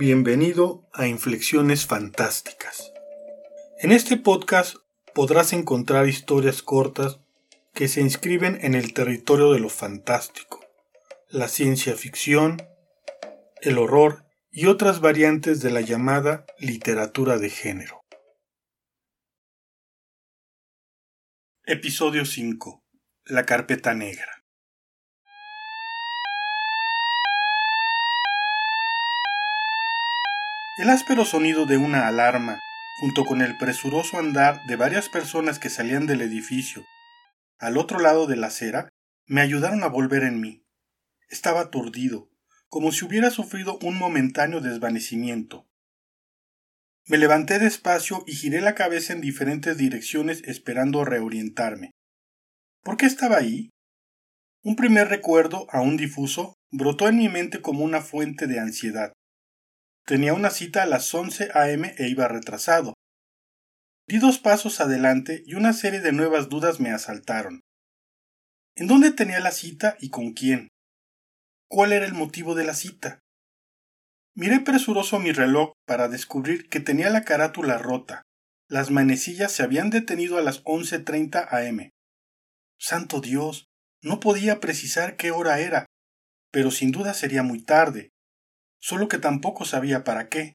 Bienvenido 0.00 0.88
a 0.94 1.06
Inflexiones 1.06 1.84
Fantásticas. 1.84 2.90
En 3.80 3.92
este 3.92 4.16
podcast 4.16 4.76
podrás 5.14 5.52
encontrar 5.52 6.08
historias 6.08 6.62
cortas 6.62 7.20
que 7.74 7.86
se 7.86 8.00
inscriben 8.00 8.58
en 8.62 8.74
el 8.74 8.94
territorio 8.94 9.52
de 9.52 9.60
lo 9.60 9.68
fantástico, 9.68 10.64
la 11.28 11.48
ciencia 11.48 11.94
ficción, 11.96 12.62
el 13.60 13.76
horror 13.76 14.24
y 14.50 14.68
otras 14.68 15.02
variantes 15.02 15.60
de 15.60 15.70
la 15.70 15.82
llamada 15.82 16.46
literatura 16.58 17.36
de 17.36 17.50
género. 17.50 18.00
Episodio 21.66 22.24
5. 22.24 22.82
La 23.26 23.44
carpeta 23.44 23.92
negra. 23.92 24.39
El 30.80 30.88
áspero 30.88 31.26
sonido 31.26 31.66
de 31.66 31.76
una 31.76 32.08
alarma, 32.08 32.58
junto 33.00 33.26
con 33.26 33.42
el 33.42 33.58
presuroso 33.58 34.16
andar 34.16 34.64
de 34.66 34.76
varias 34.76 35.10
personas 35.10 35.58
que 35.58 35.68
salían 35.68 36.06
del 36.06 36.22
edificio 36.22 36.82
al 37.58 37.76
otro 37.76 37.98
lado 37.98 38.26
de 38.26 38.36
la 38.36 38.46
acera, 38.46 38.88
me 39.26 39.42
ayudaron 39.42 39.82
a 39.82 39.88
volver 39.88 40.22
en 40.22 40.40
mí. 40.40 40.64
Estaba 41.28 41.60
aturdido, 41.60 42.30
como 42.68 42.92
si 42.92 43.04
hubiera 43.04 43.28
sufrido 43.28 43.78
un 43.82 43.98
momentáneo 43.98 44.62
desvanecimiento. 44.62 45.68
Me 47.04 47.18
levanté 47.18 47.58
despacio 47.58 48.24
y 48.26 48.32
giré 48.32 48.62
la 48.62 48.74
cabeza 48.74 49.12
en 49.12 49.20
diferentes 49.20 49.76
direcciones 49.76 50.42
esperando 50.46 51.04
reorientarme. 51.04 51.90
¿Por 52.82 52.96
qué 52.96 53.04
estaba 53.04 53.36
ahí? 53.36 53.68
Un 54.62 54.76
primer 54.76 55.08
recuerdo, 55.08 55.66
aún 55.68 55.98
difuso, 55.98 56.54
brotó 56.70 57.06
en 57.06 57.18
mi 57.18 57.28
mente 57.28 57.60
como 57.60 57.84
una 57.84 58.00
fuente 58.00 58.46
de 58.46 58.60
ansiedad. 58.60 59.12
Tenía 60.10 60.34
una 60.34 60.50
cita 60.50 60.82
a 60.82 60.86
las 60.86 61.14
11 61.14 61.50
a.m. 61.54 61.94
e 61.96 62.08
iba 62.08 62.26
retrasado. 62.26 62.94
Di 64.08 64.18
dos 64.18 64.40
pasos 64.40 64.80
adelante 64.80 65.44
y 65.46 65.54
una 65.54 65.72
serie 65.72 66.00
de 66.00 66.10
nuevas 66.10 66.48
dudas 66.48 66.80
me 66.80 66.90
asaltaron. 66.90 67.60
¿En 68.74 68.88
dónde 68.88 69.12
tenía 69.12 69.38
la 69.38 69.52
cita 69.52 69.96
y 70.00 70.10
con 70.10 70.32
quién? 70.32 70.66
¿Cuál 71.68 71.92
era 71.92 72.06
el 72.06 72.14
motivo 72.14 72.56
de 72.56 72.64
la 72.64 72.74
cita? 72.74 73.20
Miré 74.34 74.58
presuroso 74.58 75.20
mi 75.20 75.30
reloj 75.30 75.74
para 75.86 76.08
descubrir 76.08 76.68
que 76.68 76.80
tenía 76.80 77.08
la 77.10 77.22
carátula 77.22 77.78
rota. 77.78 78.22
Las 78.68 78.90
manecillas 78.90 79.52
se 79.52 79.62
habían 79.62 79.90
detenido 79.90 80.38
a 80.38 80.42
las 80.42 80.64
11.30 80.64 81.46
am. 81.52 81.90
Santo 82.80 83.20
Dios, 83.20 83.66
no 84.02 84.18
podía 84.18 84.58
precisar 84.58 85.16
qué 85.16 85.30
hora 85.30 85.60
era, 85.60 85.86
pero 86.50 86.72
sin 86.72 86.90
duda 86.90 87.14
sería 87.14 87.44
muy 87.44 87.62
tarde 87.62 88.10
solo 88.80 89.08
que 89.08 89.18
tampoco 89.18 89.64
sabía 89.64 90.04
para 90.04 90.28
qué. 90.28 90.54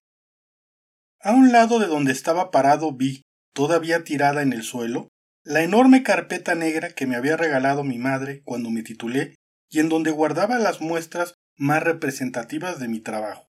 A 1.22 1.32
un 1.32 1.52
lado 1.52 1.80
de 1.80 1.88
donde 1.88 2.12
estaba 2.12 2.52
parado 2.52 2.92
vi, 2.92 3.22
todavía 3.54 4.04
tirada 4.04 4.42
en 4.42 4.54
el 4.54 4.64
suelo, 4.64 5.08
la 5.44 5.62
enorme 5.62 6.04
carpeta 6.04 6.56
negra 6.56 6.90
que 6.90 7.06
me 7.08 7.16
había 7.16 7.38
regalado 7.38 7.84
mi 7.84 7.98
madre 7.98 8.42
cuando 8.44 8.72
me 8.72 8.84
titulé 8.84 9.36
y 9.70 9.80
en 9.80 9.90
donde 9.90 10.12
guardaba 10.12 10.58
las 10.60 10.82
muestras 10.82 11.36
más 11.58 11.84
representativas 11.84 12.80
de 12.80 12.88
mi 12.88 13.00
trabajo. 13.00 13.48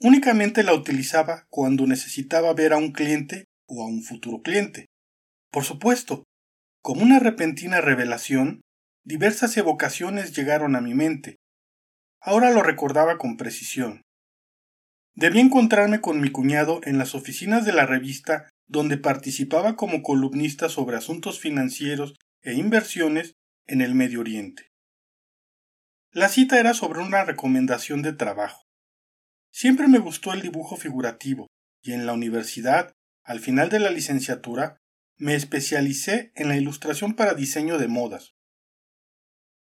Únicamente 0.00 0.62
la 0.62 0.74
utilizaba 0.74 1.46
cuando 1.48 1.86
necesitaba 1.86 2.52
ver 2.52 2.72
a 2.72 2.76
un 2.76 2.92
cliente 2.92 3.46
o 3.66 3.82
a 3.82 3.86
un 3.86 4.02
futuro 4.02 4.42
cliente. 4.42 4.86
Por 5.50 5.64
supuesto, 5.64 6.24
como 6.82 7.02
una 7.02 7.18
repentina 7.18 7.80
revelación, 7.80 8.60
diversas 9.04 9.56
evocaciones 9.56 10.36
llegaron 10.36 10.76
a 10.76 10.80
mi 10.80 10.94
mente, 10.94 11.36
Ahora 12.26 12.50
lo 12.50 12.62
recordaba 12.62 13.18
con 13.18 13.36
precisión. 13.36 14.00
Debí 15.14 15.40
encontrarme 15.40 16.00
con 16.00 16.22
mi 16.22 16.30
cuñado 16.30 16.80
en 16.84 16.96
las 16.96 17.14
oficinas 17.14 17.66
de 17.66 17.74
la 17.74 17.84
revista 17.84 18.48
donde 18.66 18.96
participaba 18.96 19.76
como 19.76 20.02
columnista 20.02 20.70
sobre 20.70 20.96
asuntos 20.96 21.38
financieros 21.38 22.14
e 22.40 22.54
inversiones 22.54 23.34
en 23.66 23.82
el 23.82 23.94
Medio 23.94 24.20
Oriente. 24.20 24.70
La 26.12 26.30
cita 26.30 26.58
era 26.58 26.72
sobre 26.72 27.00
una 27.00 27.24
recomendación 27.24 28.00
de 28.00 28.14
trabajo. 28.14 28.62
Siempre 29.52 29.86
me 29.86 29.98
gustó 29.98 30.32
el 30.32 30.40
dibujo 30.40 30.76
figurativo 30.76 31.48
y 31.82 31.92
en 31.92 32.06
la 32.06 32.14
universidad, 32.14 32.92
al 33.22 33.38
final 33.38 33.68
de 33.68 33.80
la 33.80 33.90
licenciatura, 33.90 34.78
me 35.18 35.34
especialicé 35.34 36.32
en 36.36 36.48
la 36.48 36.56
ilustración 36.56 37.14
para 37.14 37.34
diseño 37.34 37.76
de 37.76 37.88
modas. 37.88 38.32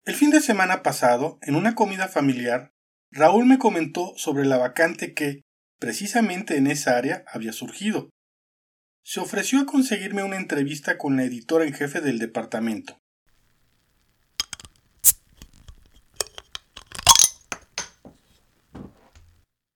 El 0.09 0.16
fin 0.16 0.31
de 0.31 0.42
semana 0.42 0.81
pasado, 0.81 1.38
en 1.44 1.56
una 1.56 1.75
comida 1.75 2.08
familiar, 2.08 2.74
Raúl 3.12 3.46
me 3.46 3.59
comentó 3.59 4.14
sobre 4.18 4.44
la 4.44 4.58
vacante 4.58 5.14
que, 5.14 5.44
precisamente 5.78 6.58
en 6.58 6.66
esa 6.66 6.97
área, 6.97 7.24
había 7.28 7.53
surgido. 7.53 8.09
Se 9.03 9.19
ofreció 9.19 9.59
a 9.59 9.68
conseguirme 9.68 10.24
una 10.24 10.38
entrevista 10.38 10.98
con 10.98 11.16
la 11.16 11.25
editora 11.25 11.64
en 11.66 11.75
jefe 11.75 12.02
del 12.02 12.18
departamento. 12.18 12.98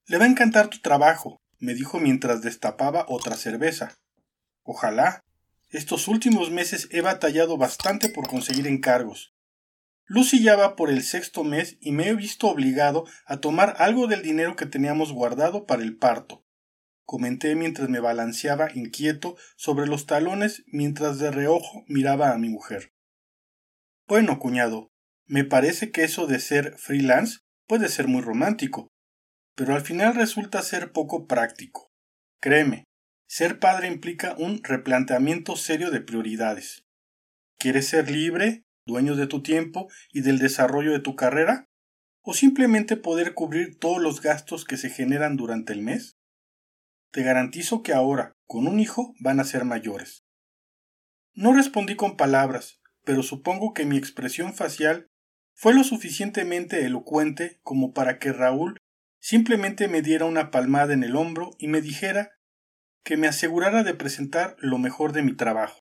Le 0.07 0.17
va 0.17 0.25
a 0.25 0.29
encantar 0.29 0.67
tu 0.69 0.79
trabajo, 0.79 1.37
me 1.59 1.75
dijo 1.75 1.99
mientras 1.99 2.41
destapaba 2.41 3.05
otra 3.07 3.35
cerveza. 3.35 3.93
Ojalá. 4.63 5.21
Estos 5.69 6.07
últimos 6.07 6.49
meses 6.49 6.87
he 6.89 7.01
batallado 7.01 7.55
bastante 7.57 8.09
por 8.09 8.27
conseguir 8.27 8.65
encargos. 8.65 9.33
Lucy 10.05 10.43
ya 10.43 10.55
va 10.55 10.75
por 10.75 10.89
el 10.89 11.01
sexto 11.01 11.43
mes 11.43 11.77
y 11.79 11.91
me 11.91 12.09
he 12.09 12.15
visto 12.15 12.47
obligado 12.47 13.05
a 13.25 13.37
tomar 13.37 13.75
algo 13.79 14.07
del 14.07 14.21
dinero 14.21 14.55
que 14.55 14.65
teníamos 14.65 15.13
guardado 15.13 15.65
para 15.65 15.83
el 15.83 15.97
parto. 15.97 16.43
Comenté 17.05 17.55
mientras 17.55 17.89
me 17.89 17.99
balanceaba 17.99 18.69
inquieto 18.73 19.35
sobre 19.55 19.87
los 19.87 20.05
talones 20.05 20.63
mientras 20.67 21.19
de 21.19 21.31
reojo 21.31 21.83
miraba 21.87 22.31
a 22.31 22.37
mi 22.37 22.49
mujer. 22.49 22.91
Bueno, 24.07 24.39
cuñado, 24.39 24.89
me 25.25 25.45
parece 25.45 25.91
que 25.91 26.03
eso 26.03 26.27
de 26.27 26.39
ser 26.39 26.77
freelance 26.77 27.39
puede 27.67 27.87
ser 27.87 28.07
muy 28.07 28.21
romántico, 28.21 28.89
pero 29.55 29.75
al 29.75 29.81
final 29.81 30.15
resulta 30.15 30.61
ser 30.61 30.91
poco 30.91 31.27
práctico. 31.27 31.91
Créeme, 32.41 32.83
ser 33.27 33.59
padre 33.59 33.87
implica 33.87 34.35
un 34.37 34.61
replanteamiento 34.63 35.55
serio 35.55 35.91
de 35.91 36.01
prioridades. 36.01 36.83
¿Quieres 37.57 37.87
ser 37.87 38.11
libre? 38.11 38.63
Dueños 38.85 39.17
de 39.17 39.27
tu 39.27 39.41
tiempo 39.41 39.87
y 40.11 40.21
del 40.21 40.39
desarrollo 40.39 40.91
de 40.91 40.99
tu 40.99 41.15
carrera? 41.15 41.67
¿O 42.21 42.33
simplemente 42.33 42.95
poder 42.95 43.33
cubrir 43.33 43.77
todos 43.77 44.01
los 44.01 44.21
gastos 44.21 44.65
que 44.65 44.77
se 44.77 44.89
generan 44.89 45.35
durante 45.35 45.73
el 45.73 45.81
mes? 45.81 46.15
Te 47.11 47.23
garantizo 47.23 47.83
que 47.83 47.93
ahora, 47.93 48.33
con 48.47 48.67
un 48.67 48.79
hijo, 48.79 49.13
van 49.19 49.39
a 49.39 49.43
ser 49.43 49.65
mayores. 49.65 50.23
No 51.33 51.53
respondí 51.53 51.95
con 51.95 52.15
palabras, 52.15 52.79
pero 53.03 53.23
supongo 53.23 53.73
que 53.73 53.85
mi 53.85 53.97
expresión 53.97 54.53
facial 54.53 55.07
fue 55.53 55.73
lo 55.73 55.83
suficientemente 55.83 56.85
elocuente 56.85 57.59
como 57.61 57.93
para 57.93 58.19
que 58.19 58.33
Raúl 58.33 58.77
simplemente 59.19 59.87
me 59.87 60.01
diera 60.01 60.25
una 60.25 60.51
palmada 60.51 60.93
en 60.93 61.03
el 61.03 61.15
hombro 61.15 61.51
y 61.57 61.67
me 61.67 61.81
dijera 61.81 62.31
que 63.03 63.17
me 63.17 63.27
asegurara 63.27 63.83
de 63.83 63.93
presentar 63.93 64.55
lo 64.59 64.77
mejor 64.77 65.11
de 65.11 65.23
mi 65.23 65.35
trabajo. 65.35 65.79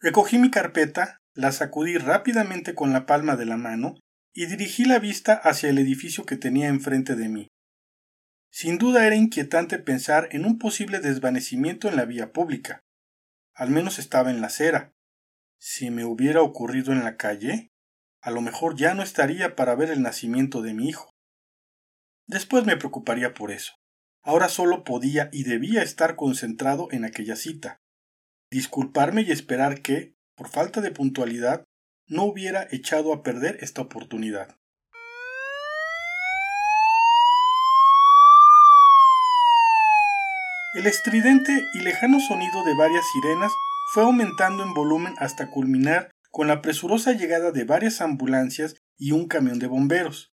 Recogí 0.00 0.38
mi 0.38 0.50
carpeta, 0.50 1.18
la 1.34 1.52
sacudí 1.52 1.98
rápidamente 1.98 2.74
con 2.74 2.92
la 2.92 3.06
palma 3.06 3.36
de 3.36 3.46
la 3.46 3.56
mano 3.56 3.96
y 4.32 4.46
dirigí 4.46 4.84
la 4.84 4.98
vista 4.98 5.34
hacia 5.34 5.68
el 5.68 5.78
edificio 5.78 6.24
que 6.24 6.36
tenía 6.36 6.68
enfrente 6.68 7.14
de 7.14 7.28
mí. 7.28 7.48
Sin 8.50 8.78
duda 8.78 9.06
era 9.06 9.16
inquietante 9.16 9.78
pensar 9.78 10.28
en 10.30 10.44
un 10.44 10.58
posible 10.58 11.00
desvanecimiento 11.00 11.88
en 11.88 11.96
la 11.96 12.04
vía 12.04 12.32
pública. 12.32 12.84
Al 13.52 13.70
menos 13.70 13.98
estaba 13.98 14.30
en 14.30 14.40
la 14.40 14.46
acera. 14.46 14.92
Si 15.58 15.90
me 15.90 16.04
hubiera 16.04 16.42
ocurrido 16.42 16.92
en 16.92 17.02
la 17.02 17.16
calle, 17.16 17.72
a 18.20 18.30
lo 18.30 18.40
mejor 18.40 18.76
ya 18.76 18.94
no 18.94 19.02
estaría 19.02 19.56
para 19.56 19.74
ver 19.74 19.90
el 19.90 20.02
nacimiento 20.02 20.62
de 20.62 20.72
mi 20.72 20.88
hijo. 20.88 21.10
Después 22.26 22.64
me 22.64 22.76
preocuparía 22.76 23.34
por 23.34 23.50
eso. 23.50 23.74
Ahora 24.22 24.48
solo 24.48 24.84
podía 24.84 25.28
y 25.32 25.44
debía 25.44 25.82
estar 25.82 26.16
concentrado 26.16 26.88
en 26.90 27.04
aquella 27.04 27.36
cita. 27.36 27.80
Disculparme 28.50 29.22
y 29.22 29.30
esperar 29.32 29.82
que, 29.82 30.13
por 30.36 30.48
falta 30.48 30.80
de 30.80 30.90
puntualidad, 30.90 31.64
no 32.06 32.24
hubiera 32.24 32.66
echado 32.70 33.12
a 33.12 33.22
perder 33.22 33.58
esta 33.60 33.82
oportunidad. 33.82 34.56
El 40.74 40.86
estridente 40.86 41.68
y 41.74 41.80
lejano 41.80 42.18
sonido 42.18 42.64
de 42.64 42.74
varias 42.74 43.04
sirenas 43.12 43.52
fue 43.92 44.02
aumentando 44.02 44.64
en 44.64 44.74
volumen 44.74 45.14
hasta 45.18 45.50
culminar 45.50 46.10
con 46.32 46.48
la 46.48 46.62
presurosa 46.62 47.12
llegada 47.12 47.52
de 47.52 47.64
varias 47.64 48.00
ambulancias 48.00 48.74
y 48.98 49.12
un 49.12 49.28
camión 49.28 49.60
de 49.60 49.68
bomberos, 49.68 50.32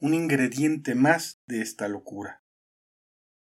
un 0.00 0.14
ingrediente 0.14 0.96
más 0.96 1.38
de 1.46 1.62
esta 1.62 1.86
locura. 1.86 2.42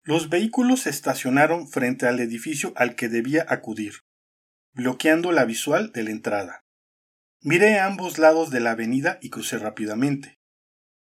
Los 0.03 0.31
vehículos 0.31 0.81
se 0.81 0.91
estacionaron 0.91 1.69
frente 1.69 2.09
al 2.09 2.19
edificio 2.19 2.73
al 2.75 2.97
que 2.97 3.09
debía 3.09 3.47
acudir 3.49 4.01
bloqueando 4.73 5.33
la 5.33 5.45
visual 5.45 5.93
de 5.93 6.05
la 6.05 6.11
entrada. 6.11 6.65
Miré 7.43 7.79
a 7.79 7.87
ambos 7.87 8.19
lados 8.19 8.51
de 8.51 8.61
la 8.61 8.73
avenida 8.73 9.19
y 9.23 9.31
crucé 9.31 9.59
rápidamente. 9.59 10.39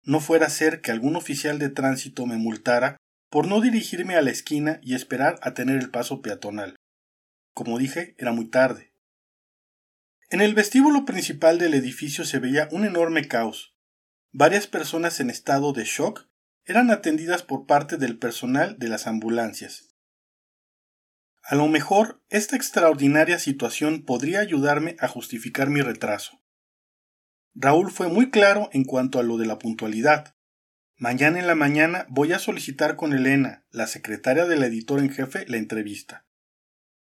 No 0.04 0.20
fuera 0.20 0.48
a 0.48 0.50
ser 0.50 0.82
que 0.82 0.92
algún 0.92 1.16
oficial 1.16 1.60
de 1.60 1.70
tránsito 1.70 2.26
me 2.26 2.38
multara 2.38 2.98
por 3.30 3.48
no 3.48 3.62
dirigirme 3.62 4.16
a 4.16 4.22
la 4.22 4.32
esquina 4.32 4.80
y 4.82 4.96
esperar 4.96 5.40
a 5.42 5.54
tener 5.54 5.78
el 5.78 5.90
paso 5.90 6.22
peatonal. 6.22 6.76
Como 7.54 7.80
dije, 7.80 8.16
era 8.18 8.32
muy 8.32 8.50
tarde. 8.50 8.92
En 10.30 10.42
el 10.42 10.54
vestíbulo 10.54 11.06
principal 11.06 11.58
del 11.58 11.74
edificio 11.74 12.26
se 12.26 12.40
veía 12.40 12.68
un 12.72 12.86
enorme 12.86 13.28
caos. 13.28 13.76
Varias 14.32 14.68
personas 14.68 15.20
en 15.20 15.30
estado 15.30 15.72
de 15.72 15.86
shock 15.86 16.28
eran 16.66 16.92
atendidas 16.92 17.44
por 17.44 17.66
parte 17.66 17.98
del 17.98 18.18
personal 18.18 18.78
de 18.78 18.90
las 18.90 19.08
ambulancias. 19.08 19.95
A 21.48 21.54
lo 21.54 21.68
mejor 21.68 22.24
esta 22.30 22.56
extraordinaria 22.56 23.38
situación 23.38 24.04
podría 24.04 24.40
ayudarme 24.40 24.96
a 25.00 25.08
justificar 25.08 25.70
mi 25.70 25.82
retraso. 25.82 26.42
Raúl 27.54 27.92
fue 27.92 28.08
muy 28.08 28.32
claro 28.32 28.68
en 28.74 28.84
cuanto 28.84 29.20
a 29.20 29.24
lo 29.24 29.38
de 29.38 29.46
la 29.46 29.60
puntualidad. 29.60 30.36
Mañana 30.98 31.40
en 31.40 31.46
la 31.46 31.54
mañana 31.54 32.08
voy 32.10 32.34
a 32.34 32.40
solicitar 32.40 32.96
con 32.96 33.14
Elena, 33.14 33.64
la 33.70 33.86
secretaria 33.86 34.46
del 34.46 34.64
editor 34.64 35.00
en 35.00 35.12
jefe, 35.12 35.46
la 35.48 35.58
entrevista. 35.58 36.26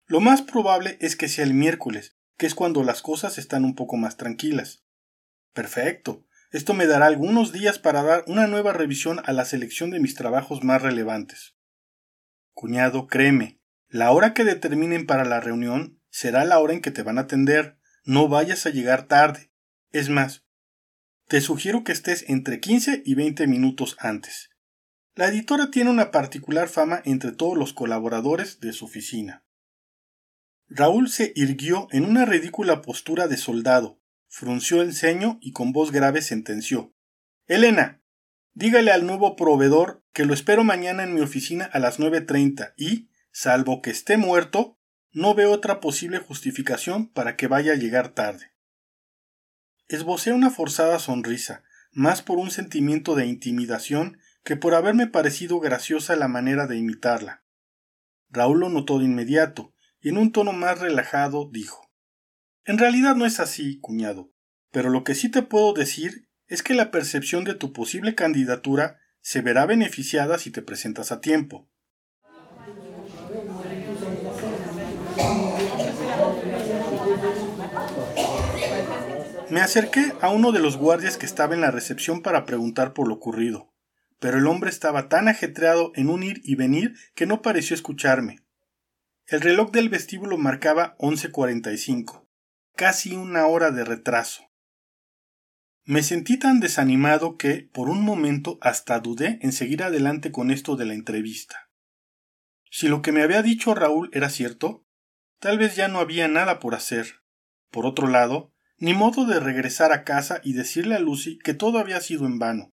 Lo 0.07 0.21
más 0.21 0.41
probable 0.41 0.97
es 1.03 1.17
que 1.17 1.29
sea 1.29 1.45
el 1.45 1.53
miércoles, 1.53 2.17
que 2.39 2.47
es 2.47 2.55
cuando 2.55 2.83
las 2.83 3.03
cosas 3.03 3.37
están 3.37 3.67
un 3.67 3.75
poco 3.75 3.99
más 3.99 4.17
tranquilas. 4.17 4.87
Perfecto. 5.53 6.27
Esto 6.51 6.73
me 6.73 6.87
dará 6.87 7.07
algunos 7.07 7.53
días 7.53 7.79
para 7.79 8.03
dar 8.03 8.25
una 8.27 8.47
nueva 8.47 8.73
revisión 8.73 9.21
a 9.27 9.33
la 9.35 9.45
selección 9.45 9.91
de 9.91 10.01
mis 10.01 10.15
trabajos 10.15 10.65
más 10.65 10.81
relevantes. 10.81 11.57
Cuñado, 12.55 13.07
créeme, 13.07 13.60
la 13.91 14.11
hora 14.13 14.33
que 14.33 14.45
determinen 14.45 15.05
para 15.07 15.25
la 15.25 15.41
reunión 15.41 16.01
será 16.09 16.45
la 16.45 16.59
hora 16.59 16.73
en 16.73 16.81
que 16.81 16.91
te 16.91 17.03
van 17.03 17.19
a 17.19 17.23
atender. 17.23 17.79
No 18.05 18.29
vayas 18.29 18.65
a 18.65 18.71
llegar 18.71 19.07
tarde. 19.07 19.53
Es 19.91 20.09
más, 20.09 20.47
te 21.29 21.41
sugiero 21.41 21.85
que 21.85 21.93
estés 21.93 22.25
entre 22.29 22.61
15 22.61 23.03
y 23.05 23.15
20 23.15 23.47
minutos 23.47 23.97
antes. 23.99 24.51
La 25.15 25.29
editora 25.29 25.71
tiene 25.71 25.91
una 25.91 26.11
particular 26.11 26.69
fama 26.69 27.03
entre 27.05 27.33
todos 27.33 27.59
los 27.59 27.73
colaboradores 27.73 28.61
de 28.61 28.73
su 28.73 28.87
oficina. 28.87 29.45
Raúl 30.69 31.11
se 31.11 31.33
irguió 31.35 31.89
en 31.91 32.05
una 32.05 32.25
ridícula 32.25 32.81
postura 32.81 33.27
de 33.27 33.37
soldado, 33.37 34.01
frunció 34.29 34.83
el 34.83 34.95
ceño 34.95 35.39
y 35.43 35.53
con 35.53 35.73
voz 35.73 35.91
grave 35.91 36.23
sentenció 36.23 36.95
Elena, 37.49 38.01
dígale 38.55 38.93
al 38.93 39.05
nuevo 39.05 39.35
proveedor 39.35 40.05
que 40.13 40.25
lo 40.25 40.33
espero 40.33 40.63
mañana 40.63 41.03
en 41.03 41.15
mi 41.15 41.21
oficina 41.21 41.65
a 41.65 41.81
las 41.81 41.99
nueve 41.99 42.21
treinta 42.21 42.73
y, 42.77 43.10
salvo 43.33 43.83
que 43.83 43.91
esté 43.91 44.17
muerto, 44.17 44.79
no 45.13 45.35
veo 45.35 45.51
otra 45.51 45.81
posible 45.81 46.19
justificación 46.19 47.09
para 47.09 47.37
que 47.37 47.47
vaya 47.47 47.73
a 47.73 47.77
llegar 47.77 48.11
tarde. 48.11 48.53
Esbocé 49.89 50.33
una 50.33 50.51
forzada 50.51 50.99
sonrisa, 50.99 51.65
más 51.93 52.23
por 52.23 52.39
un 52.39 52.51
sentimiento 52.51 53.17
de 53.17 53.27
intimidación 53.27 54.19
que 54.45 54.57
por 54.57 54.75
haberme 54.75 55.07
parecido 55.07 55.59
graciosa 55.61 56.17
la 56.17 56.29
manera 56.29 56.67
de 56.67 56.77
imitarla. 56.77 57.45
Raúl 58.29 58.61
lo 58.61 58.69
notó 58.69 58.99
de 58.99 59.07
inmediato, 59.07 59.75
y 60.01 60.11
en 60.11 60.17
un 60.17 60.33
tono 60.33 60.53
más 60.53 60.79
relajado 60.79 61.51
dijo 61.53 61.91
En 62.65 62.79
realidad 62.79 63.17
no 63.17 63.27
es 63.27 63.41
así, 63.41 63.81
cuñado, 63.81 64.33
pero 64.71 64.91
lo 64.91 65.05
que 65.05 65.15
sí 65.15 65.29
te 65.29 65.43
puedo 65.43 65.73
decir 65.73 66.29
es 66.47 66.63
que 66.63 66.75
la 66.75 66.91
percepción 66.91 67.45
de 67.45 67.55
tu 67.55 67.73
posible 67.73 68.15
candidatura 68.15 68.99
se 69.21 69.43
verá 69.43 69.67
beneficiada 69.67 70.39
si 70.39 70.51
te 70.51 70.63
presentas 70.63 71.13
a 71.13 71.21
tiempo. 71.21 71.71
Me 79.51 79.61
acerqué 79.61 80.13
a 80.21 80.31
uno 80.31 80.53
de 80.53 80.61
los 80.61 80.77
guardias 80.77 81.17
que 81.17 81.27
estaba 81.27 81.55
en 81.55 81.61
la 81.61 81.73
recepción 81.73 82.23
para 82.23 82.47
preguntar 82.47 82.93
por 82.93 83.09
lo 83.09 83.15
ocurrido, 83.15 83.75
pero 84.21 84.39
el 84.39 84.47
hombre 84.47 84.71
estaba 84.71 85.09
tan 85.09 85.27
ajetreado 85.27 85.91
en 85.97 86.09
un 86.09 86.23
ir 86.23 86.41
y 86.45 86.55
venir 86.55 86.95
que 87.17 87.27
no 87.27 87.43
pareció 87.43 87.75
escucharme. 87.75 88.45
El 89.27 89.41
reloj 89.41 89.73
del 89.73 89.89
vestíbulo 89.89 90.39
marcaba 90.39 90.97
11.45, 90.99 92.29
casi 92.77 93.17
una 93.17 93.47
hora 93.47 93.73
de 93.73 93.85
retraso. 93.85 94.45
Me 95.85 96.05
sentí 96.05 96.39
tan 96.39 96.61
desanimado 96.61 97.37
que, 97.37 97.69
por 97.73 97.89
un 97.89 98.05
momento, 98.05 98.57
hasta 98.61 99.01
dudé 99.01 99.41
en 99.43 99.51
seguir 99.51 99.83
adelante 99.83 100.31
con 100.31 100.53
esto 100.53 100.77
de 100.77 100.85
la 100.85 100.95
entrevista. 100.95 101.71
Si 102.71 102.87
lo 102.87 103.03
que 103.03 103.11
me 103.11 103.23
había 103.23 103.43
dicho 103.43 103.75
Raúl 103.75 104.11
era 104.13 104.31
cierto, 104.31 104.87
tal 105.41 105.59
vez 105.59 105.75
ya 105.75 105.89
no 105.89 105.99
había 105.99 106.29
nada 106.29 106.61
por 106.61 106.77
hacer. 106.77 107.23
Por 107.71 107.85
otro 107.85 108.07
lado, 108.07 108.53
ni 108.81 108.95
modo 108.95 109.27
de 109.27 109.39
regresar 109.39 109.93
a 109.93 110.05
casa 110.05 110.41
y 110.43 110.55
decirle 110.55 110.97
a 110.97 110.99
Lucy 110.99 111.39
que 111.39 111.55
todo 111.55 111.79
había 111.79 112.01
sido 112.01 112.27
en 112.27 112.39
vano. 112.39 112.73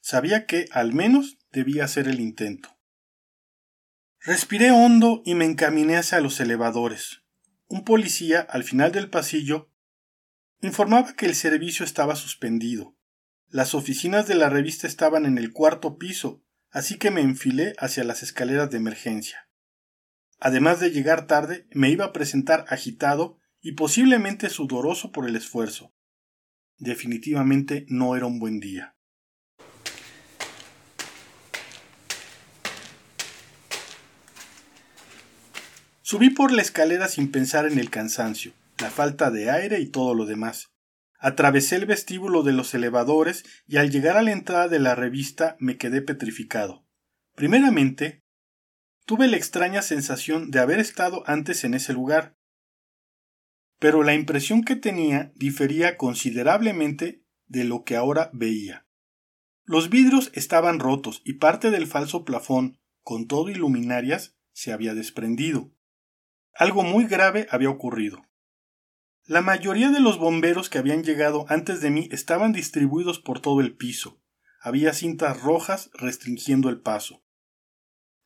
Sabía 0.00 0.44
que, 0.44 0.66
al 0.72 0.92
menos, 0.92 1.38
debía 1.52 1.84
hacer 1.84 2.08
el 2.08 2.20
intento. 2.20 2.76
Respiré 4.22 4.72
hondo 4.72 5.22
y 5.24 5.34
me 5.34 5.44
encaminé 5.44 5.96
hacia 5.96 6.20
los 6.20 6.40
elevadores. 6.40 7.22
Un 7.68 7.84
policía, 7.84 8.40
al 8.40 8.64
final 8.64 8.90
del 8.90 9.08
pasillo, 9.08 9.70
informaba 10.60 11.14
que 11.14 11.26
el 11.26 11.36
servicio 11.36 11.84
estaba 11.84 12.16
suspendido. 12.16 12.96
Las 13.48 13.74
oficinas 13.74 14.26
de 14.26 14.34
la 14.34 14.48
revista 14.48 14.86
estaban 14.86 15.26
en 15.26 15.38
el 15.38 15.52
cuarto 15.52 15.96
piso, 15.96 16.42
así 16.70 16.98
que 16.98 17.10
me 17.10 17.20
enfilé 17.20 17.74
hacia 17.78 18.02
las 18.04 18.22
escaleras 18.22 18.70
de 18.70 18.78
emergencia. 18.78 19.48
Además 20.40 20.80
de 20.80 20.90
llegar 20.90 21.26
tarde, 21.26 21.66
me 21.70 21.88
iba 21.88 22.06
a 22.06 22.12
presentar 22.12 22.64
agitado 22.68 23.39
y 23.60 23.72
posiblemente 23.72 24.48
sudoroso 24.48 25.12
por 25.12 25.28
el 25.28 25.36
esfuerzo. 25.36 25.92
Definitivamente 26.78 27.84
no 27.88 28.16
era 28.16 28.26
un 28.26 28.38
buen 28.38 28.60
día. 28.60 28.96
Subí 36.10 36.30
por 36.30 36.50
la 36.50 36.62
escalera 36.62 37.06
sin 37.06 37.30
pensar 37.30 37.66
en 37.66 37.78
el 37.78 37.88
cansancio, 37.88 38.52
la 38.80 38.90
falta 38.90 39.30
de 39.30 39.50
aire 39.50 39.78
y 39.78 39.86
todo 39.86 40.14
lo 40.14 40.26
demás. 40.26 40.70
Atravesé 41.20 41.76
el 41.76 41.86
vestíbulo 41.86 42.42
de 42.42 42.52
los 42.52 42.74
elevadores 42.74 43.44
y 43.68 43.76
al 43.76 43.90
llegar 43.90 44.16
a 44.16 44.22
la 44.22 44.32
entrada 44.32 44.66
de 44.66 44.80
la 44.80 44.96
revista 44.96 45.56
me 45.60 45.76
quedé 45.76 46.02
petrificado. 46.02 46.84
Primeramente, 47.36 48.24
tuve 49.04 49.28
la 49.28 49.36
extraña 49.36 49.82
sensación 49.82 50.50
de 50.50 50.58
haber 50.58 50.80
estado 50.80 51.22
antes 51.26 51.62
en 51.62 51.74
ese 51.74 51.92
lugar, 51.92 52.34
pero 53.80 54.04
la 54.04 54.14
impresión 54.14 54.62
que 54.62 54.76
tenía 54.76 55.32
difería 55.34 55.96
considerablemente 55.96 57.24
de 57.48 57.64
lo 57.64 57.82
que 57.82 57.96
ahora 57.96 58.30
veía. 58.32 58.86
Los 59.64 59.88
vidrios 59.88 60.30
estaban 60.34 60.78
rotos 60.78 61.22
y 61.24 61.34
parte 61.34 61.70
del 61.70 61.86
falso 61.86 62.24
plafón, 62.24 62.78
con 63.02 63.26
todo 63.26 63.48
iluminarias, 63.48 64.36
se 64.52 64.72
había 64.72 64.94
desprendido. 64.94 65.72
Algo 66.54 66.82
muy 66.82 67.06
grave 67.06 67.46
había 67.50 67.70
ocurrido. 67.70 68.26
La 69.24 69.40
mayoría 69.40 69.90
de 69.90 70.00
los 70.00 70.18
bomberos 70.18 70.68
que 70.68 70.78
habían 70.78 71.02
llegado 71.02 71.46
antes 71.48 71.80
de 71.80 71.90
mí 71.90 72.08
estaban 72.12 72.52
distribuidos 72.52 73.18
por 73.18 73.40
todo 73.40 73.60
el 73.60 73.76
piso. 73.76 74.20
Había 74.60 74.92
cintas 74.92 75.40
rojas 75.40 75.90
restringiendo 75.94 76.68
el 76.68 76.80
paso. 76.80 77.24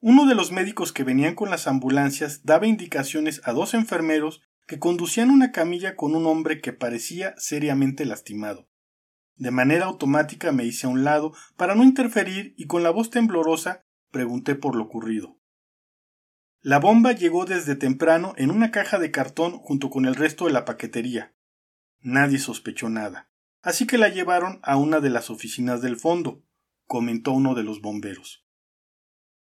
Uno 0.00 0.26
de 0.26 0.34
los 0.34 0.50
médicos 0.50 0.92
que 0.92 1.04
venían 1.04 1.36
con 1.36 1.50
las 1.50 1.68
ambulancias 1.68 2.44
daba 2.44 2.66
indicaciones 2.66 3.40
a 3.44 3.52
dos 3.52 3.74
enfermeros 3.74 4.42
que 4.66 4.78
conducían 4.78 5.30
una 5.30 5.52
camilla 5.52 5.96
con 5.96 6.14
un 6.14 6.26
hombre 6.26 6.60
que 6.60 6.72
parecía 6.72 7.34
seriamente 7.36 8.04
lastimado. 8.04 8.68
De 9.36 9.50
manera 9.50 9.86
automática 9.86 10.52
me 10.52 10.64
hice 10.64 10.86
a 10.86 10.90
un 10.90 11.04
lado 11.04 11.34
para 11.56 11.74
no 11.74 11.82
interferir 11.82 12.54
y 12.56 12.66
con 12.66 12.82
la 12.82 12.90
voz 12.90 13.10
temblorosa 13.10 13.84
pregunté 14.10 14.54
por 14.54 14.76
lo 14.76 14.84
ocurrido. 14.84 15.38
La 16.60 16.78
bomba 16.78 17.12
llegó 17.12 17.44
desde 17.44 17.76
temprano 17.76 18.32
en 18.36 18.50
una 18.50 18.70
caja 18.70 18.98
de 18.98 19.10
cartón 19.10 19.58
junto 19.58 19.90
con 19.90 20.06
el 20.06 20.14
resto 20.14 20.46
de 20.46 20.52
la 20.52 20.64
paquetería. 20.64 21.34
Nadie 22.00 22.38
sospechó 22.38 22.88
nada, 22.88 23.28
así 23.60 23.86
que 23.86 23.98
la 23.98 24.08
llevaron 24.08 24.60
a 24.62 24.76
una 24.76 25.00
de 25.00 25.10
las 25.10 25.30
oficinas 25.30 25.82
del 25.82 25.96
fondo, 25.96 26.42
comentó 26.86 27.32
uno 27.32 27.54
de 27.54 27.64
los 27.64 27.80
bomberos. 27.80 28.46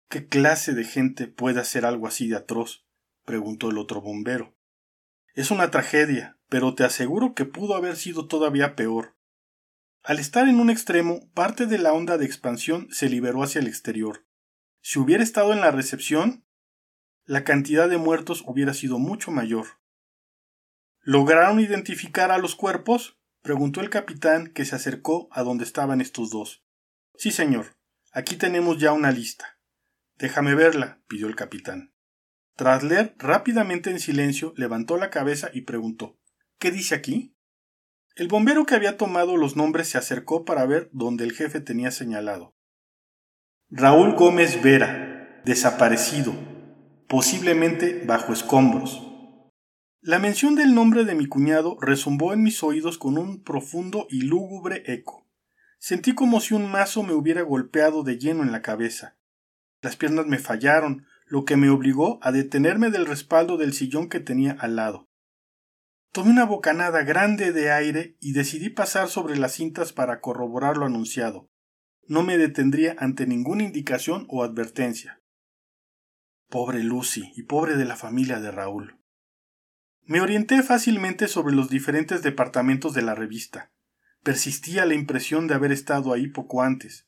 ¿Qué 0.10 0.28
clase 0.28 0.74
de 0.74 0.84
gente 0.84 1.28
puede 1.28 1.60
hacer 1.60 1.86
algo 1.86 2.08
así 2.08 2.28
de 2.28 2.36
atroz? 2.36 2.86
preguntó 3.26 3.70
el 3.70 3.78
otro 3.78 4.02
bombero. 4.02 4.57
Es 5.38 5.52
una 5.52 5.70
tragedia, 5.70 6.36
pero 6.50 6.74
te 6.74 6.84
aseguro 6.84 7.36
que 7.36 7.46
pudo 7.46 7.76
haber 7.76 7.96
sido 7.96 8.28
todavía 8.28 8.76
peor. 8.76 9.16
Al 10.02 10.18
estar 10.18 10.48
en 10.50 10.60
un 10.60 10.72
extremo, 10.72 11.30
parte 11.36 11.68
de 11.68 11.78
la 11.78 11.94
onda 11.94 12.18
de 12.18 12.26
expansión 12.26 12.88
se 12.90 13.08
liberó 13.08 13.44
hacia 13.44 13.62
el 13.62 13.68
exterior. 13.68 14.26
Si 14.82 14.98
hubiera 14.98 15.22
estado 15.22 15.54
en 15.54 15.62
la 15.62 15.70
recepción, 15.70 16.44
la 17.24 17.44
cantidad 17.44 17.88
de 17.88 17.98
muertos 18.00 18.44
hubiera 18.48 18.74
sido 18.74 18.98
mucho 18.98 19.30
mayor. 19.30 19.68
¿Lograron 21.02 21.60
identificar 21.60 22.32
a 22.32 22.40
los 22.40 22.56
cuerpos? 22.56 23.20
preguntó 23.44 23.82
el 23.82 23.92
capitán 23.92 24.48
que 24.48 24.66
se 24.66 24.76
acercó 24.76 25.28
a 25.30 25.44
donde 25.44 25.66
estaban 25.66 26.02
estos 26.02 26.32
dos. 26.32 26.66
Sí, 27.16 27.30
señor. 27.30 27.78
Aquí 28.12 28.38
tenemos 28.38 28.80
ya 28.80 28.92
una 28.92 29.12
lista. 29.12 29.60
Déjame 30.16 30.56
verla, 30.56 31.04
pidió 31.08 31.28
el 31.28 31.36
capitán. 31.36 31.94
Tras 32.58 32.82
leer 32.82 33.14
rápidamente 33.20 33.92
en 33.92 34.00
silencio, 34.00 34.52
levantó 34.58 34.98
la 34.98 35.12
cabeza 35.12 35.52
y 35.54 35.62
preguntó 35.62 36.18
¿Qué 36.58 36.72
dice 36.72 36.96
aquí? 36.96 37.36
El 38.16 38.28
bombero 38.30 38.66
que 38.66 38.74
había 38.74 38.98
tomado 38.98 39.38
los 39.38 39.56
nombres 39.56 39.90
se 39.90 40.00
acercó 40.00 40.44
para 40.44 40.66
ver 40.66 40.90
dónde 40.92 41.24
el 41.24 41.34
jefe 41.34 41.60
tenía 41.62 41.92
señalado. 41.92 42.56
Raúl 43.70 44.16
Gómez 44.16 44.64
Vera, 44.64 45.40
desaparecido, 45.46 46.34
posiblemente 47.08 48.04
bajo 48.08 48.34
escombros. 48.34 49.04
La 50.02 50.18
mención 50.18 50.56
del 50.56 50.74
nombre 50.74 51.06
de 51.06 51.14
mi 51.14 51.28
cuñado 51.28 51.78
resumbó 51.80 52.34
en 52.34 52.42
mis 52.42 52.64
oídos 52.64 52.98
con 52.98 53.20
un 53.20 53.44
profundo 53.44 54.08
y 54.10 54.22
lúgubre 54.22 54.82
eco. 54.88 55.28
Sentí 55.78 56.16
como 56.16 56.42
si 56.42 56.56
un 56.56 56.72
mazo 56.72 57.04
me 57.04 57.14
hubiera 57.14 57.44
golpeado 57.44 58.02
de 58.02 58.18
lleno 58.18 58.42
en 58.42 58.52
la 58.52 58.64
cabeza. 58.64 59.16
Las 59.84 59.96
piernas 59.96 60.26
me 60.26 60.40
fallaron, 60.40 61.06
lo 61.28 61.46
que 61.46 61.58
me 61.58 61.70
obligó 61.70 62.20
a 62.22 62.32
detenerme 62.32 62.90
del 62.90 63.06
respaldo 63.06 63.58
del 63.58 63.74
sillón 63.74 64.10
que 64.10 64.20
tenía 64.20 64.54
al 64.60 64.76
lado. 64.76 65.08
Tomé 66.12 66.32
una 66.32 66.46
bocanada 66.46 67.04
grande 67.04 67.52
de 67.52 67.72
aire 67.72 68.16
y 68.20 68.32
decidí 68.32 68.70
pasar 68.70 69.10
sobre 69.10 69.38
las 69.38 69.54
cintas 69.54 69.94
para 69.94 70.22
corroborar 70.22 70.78
lo 70.78 70.86
anunciado. 70.86 71.50
No 72.08 72.24
me 72.24 72.38
detendría 72.38 72.96
ante 72.98 73.28
ninguna 73.28 73.64
indicación 73.64 74.26
o 74.30 74.44
advertencia. 74.44 75.22
Pobre 76.50 76.82
Lucy 76.82 77.34
y 77.36 77.44
pobre 77.44 77.76
de 77.76 77.84
la 77.84 77.98
familia 77.98 78.40
de 78.40 78.52
Raúl. 78.52 78.98
Me 80.06 80.22
orienté 80.22 80.64
fácilmente 80.64 81.28
sobre 81.28 81.54
los 81.54 81.70
diferentes 81.70 82.24
departamentos 82.24 82.94
de 82.94 83.02
la 83.02 83.14
revista. 83.14 83.74
Persistía 84.24 84.86
la 84.86 84.94
impresión 84.94 85.48
de 85.48 85.56
haber 85.56 85.74
estado 85.74 86.14
ahí 86.14 86.28
poco 86.28 86.62
antes. 86.62 87.07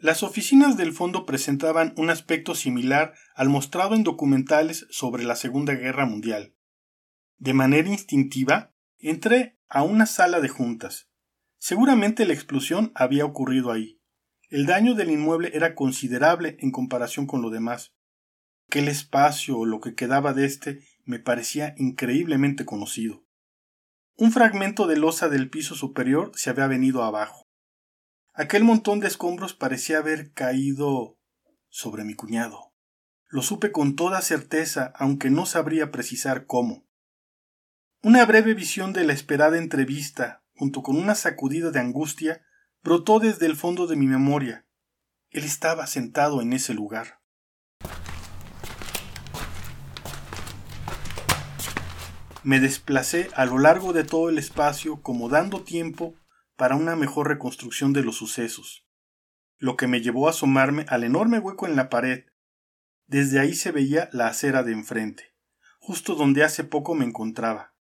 Las 0.00 0.22
oficinas 0.22 0.76
del 0.76 0.92
fondo 0.92 1.26
presentaban 1.26 1.92
un 1.96 2.08
aspecto 2.08 2.54
similar 2.54 3.14
al 3.34 3.48
mostrado 3.48 3.96
en 3.96 4.04
documentales 4.04 4.86
sobre 4.90 5.24
la 5.24 5.34
Segunda 5.34 5.74
Guerra 5.74 6.06
Mundial. 6.06 6.54
De 7.38 7.52
manera 7.52 7.88
instintiva, 7.88 8.72
entré 9.00 9.58
a 9.68 9.82
una 9.82 10.06
sala 10.06 10.40
de 10.40 10.48
juntas. 10.48 11.10
Seguramente 11.58 12.26
la 12.26 12.32
explosión 12.32 12.92
había 12.94 13.24
ocurrido 13.24 13.72
ahí. 13.72 14.00
El 14.50 14.66
daño 14.66 14.94
del 14.94 15.10
inmueble 15.10 15.50
era 15.52 15.74
considerable 15.74 16.56
en 16.60 16.70
comparación 16.70 17.26
con 17.26 17.42
lo 17.42 17.50
demás. 17.50 17.92
Aquel 18.68 18.86
espacio 18.86 19.58
o 19.58 19.66
lo 19.66 19.80
que 19.80 19.96
quedaba 19.96 20.32
de 20.32 20.46
éste 20.46 20.80
me 21.04 21.18
parecía 21.18 21.74
increíblemente 21.76 22.64
conocido. 22.64 23.24
Un 24.16 24.30
fragmento 24.30 24.86
de 24.86 24.96
losa 24.96 25.28
del 25.28 25.50
piso 25.50 25.74
superior 25.74 26.30
se 26.36 26.50
había 26.50 26.68
venido 26.68 27.02
abajo. 27.02 27.47
Aquel 28.38 28.62
montón 28.62 29.00
de 29.00 29.08
escombros 29.08 29.52
parecía 29.52 29.98
haber 29.98 30.32
caído 30.32 31.18
sobre 31.70 32.04
mi 32.04 32.14
cuñado. 32.14 32.72
Lo 33.26 33.42
supe 33.42 33.72
con 33.72 33.96
toda 33.96 34.20
certeza, 34.20 34.92
aunque 34.94 35.28
no 35.28 35.44
sabría 35.44 35.90
precisar 35.90 36.46
cómo. 36.46 36.86
Una 38.00 38.24
breve 38.26 38.54
visión 38.54 38.92
de 38.92 39.02
la 39.02 39.12
esperada 39.12 39.58
entrevista, 39.58 40.44
junto 40.54 40.84
con 40.84 40.96
una 40.96 41.16
sacudida 41.16 41.72
de 41.72 41.80
angustia, 41.80 42.42
brotó 42.84 43.18
desde 43.18 43.46
el 43.46 43.56
fondo 43.56 43.88
de 43.88 43.96
mi 43.96 44.06
memoria. 44.06 44.64
Él 45.30 45.42
estaba 45.42 45.88
sentado 45.88 46.40
en 46.40 46.52
ese 46.52 46.74
lugar. 46.74 47.20
Me 52.44 52.60
desplacé 52.60 53.30
a 53.34 53.46
lo 53.46 53.58
largo 53.58 53.92
de 53.92 54.04
todo 54.04 54.28
el 54.28 54.38
espacio 54.38 55.02
como 55.02 55.28
dando 55.28 55.64
tiempo 55.64 56.14
para 56.58 56.74
una 56.74 56.96
mejor 56.96 57.28
reconstrucción 57.28 57.92
de 57.92 58.02
los 58.02 58.16
sucesos, 58.16 58.84
lo 59.58 59.76
que 59.76 59.86
me 59.86 60.00
llevó 60.00 60.26
a 60.26 60.30
asomarme 60.30 60.84
al 60.88 61.04
enorme 61.04 61.38
hueco 61.38 61.68
en 61.68 61.76
la 61.76 61.88
pared. 61.88 62.24
Desde 63.06 63.38
ahí 63.38 63.54
se 63.54 63.70
veía 63.70 64.10
la 64.12 64.26
acera 64.26 64.64
de 64.64 64.72
enfrente, 64.72 65.36
justo 65.78 66.16
donde 66.16 66.42
hace 66.42 66.64
poco 66.64 66.96
me 66.96 67.04
encontraba. 67.04 67.76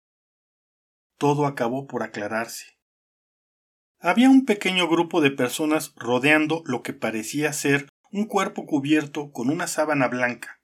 Todo 1.19 1.47
acabó 1.47 1.87
por 1.87 2.02
aclararse. 2.02 2.76
Había 4.00 4.28
un 4.28 4.45
pequeño 4.45 4.88
grupo 4.88 5.21
de 5.21 5.31
personas 5.31 5.93
rodeando 5.95 6.64
lo 6.66 6.83
que 6.83 6.93
parecía 6.93 7.52
ser 7.52 7.88
un 8.11 8.26
cuerpo 8.26 8.66
cubierto 8.66 9.31
con 9.31 9.50
una 9.50 9.69
sábana 9.69 10.09
blanca. 10.09 10.61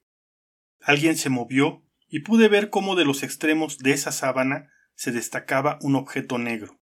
Alguien 0.80 1.16
se 1.16 1.30
movió 1.30 1.84
y 2.08 2.20
pude 2.20 2.48
ver 2.48 2.70
cómo 2.70 2.96
de 2.96 3.04
los 3.04 3.22
extremos 3.22 3.78
de 3.78 3.92
esa 3.92 4.10
sábana 4.10 4.68
se 4.96 5.12
destacaba 5.12 5.78
un 5.82 5.94
objeto 5.94 6.38
negro. 6.38 6.79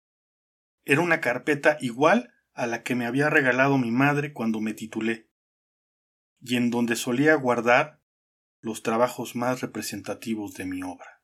Era 0.86 1.02
una 1.02 1.20
carpeta 1.20 1.78
igual 1.82 2.32
a 2.54 2.68
la 2.68 2.84
que 2.84 2.96
me 2.96 3.08
había 3.08 3.30
regalado 3.30 3.78
mi 3.78 3.92
madre 3.92 4.34
cuando 4.34 4.62
me 4.62 4.74
titulé, 4.74 5.28
y 6.42 6.56
en 6.56 6.70
donde 6.70 6.96
solía 6.96 7.34
guardar 7.36 8.00
los 8.62 8.84
trabajos 8.84 9.36
más 9.36 9.62
representativos 9.62 10.54
de 10.54 10.66
mi 10.66 10.84
obra. 10.84 11.22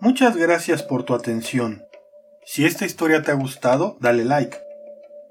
Muchas 0.00 0.36
gracias 0.36 0.82
por 0.82 1.04
tu 1.04 1.14
atención. 1.14 1.82
Si 2.44 2.66
esta 2.66 2.84
historia 2.84 3.22
te 3.22 3.30
ha 3.30 3.34
gustado, 3.34 3.96
dale 4.00 4.24
like 4.24 4.58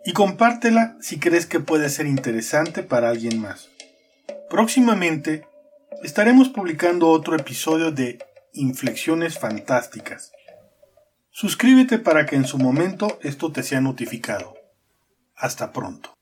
y 0.03 0.13
compártela 0.13 0.98
si 1.00 1.20
crees 1.20 1.46
que 1.46 1.60
puede 1.60 1.89
ser 1.89 2.08
interesante 2.08 2.82
para 2.82 3.10
alguien 3.10 3.39
más. 3.39 3.70
Próximamente 4.50 5.48
estaremos 6.01 6.50
publicando 6.50 7.10
otro 7.10 7.36
episodio 7.36 7.91
de 7.91 8.17
Inflexiones 8.51 9.38
Fantásticas 9.38 10.34
Suscríbete 11.35 11.97
para 11.97 12.27
que 12.27 12.35
en 12.35 12.45
su 12.45 12.59
momento 12.59 13.17
esto 13.23 13.51
te 13.51 13.63
sea 13.63 13.81
notificado. 13.81 14.53
Hasta 15.35 15.73
pronto. 15.73 16.12